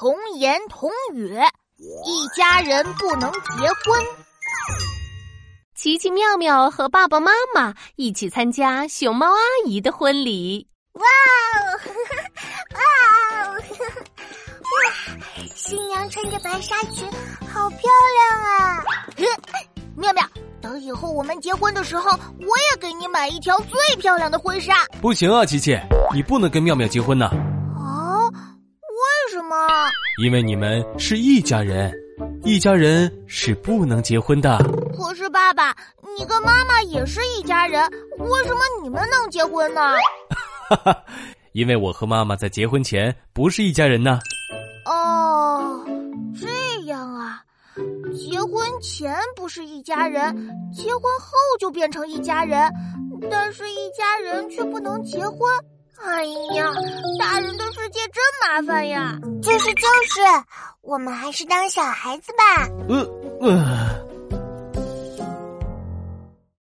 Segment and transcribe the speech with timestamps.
[0.00, 1.36] 童言童语，
[1.76, 4.00] 一家人不能结婚。
[5.74, 10.68] 奇奇妙妙和爸爸妈妈一起参加熊猫阿姨的婚礼。
[10.92, 11.66] 哇哦，
[12.78, 15.42] 哇哦，哇！
[15.56, 17.04] 新娘穿着白纱裙，
[17.52, 18.84] 好漂亮啊！
[19.96, 20.24] 妙妙，
[20.62, 24.86] 等以后我们结婚的时候，我也给你买一条最漂亮的婚纱。
[25.02, 25.76] 不行啊，琪琪，
[26.14, 27.26] 你不能跟妙妙结婚呢。
[27.26, 27.32] 啊？
[29.48, 29.90] 为什么？
[30.22, 31.90] 因为你们是一家人。
[32.44, 34.58] 一家人是不能结婚的。
[34.96, 35.74] 可是爸爸，
[36.18, 37.82] 你跟妈妈也是一家人，
[38.18, 39.80] 为什么你们能结婚呢？
[40.68, 41.04] 哈哈，
[41.52, 44.18] 因为我和妈妈在结婚前不是一家人呢。
[44.84, 45.82] 哦，
[46.38, 46.48] 这
[46.86, 47.42] 样啊，
[48.12, 50.22] 结婚前不是一家人，
[50.72, 52.70] 结婚后就变成一家人，
[53.30, 55.38] 但是一家人却不能结婚。
[56.04, 56.72] 哎呀，
[57.18, 59.18] 大人的世界真麻烦呀！
[59.42, 60.20] 就是就是，
[60.80, 62.68] 我们还是当小孩子吧。
[62.88, 63.06] 呃
[63.40, 63.87] 呃。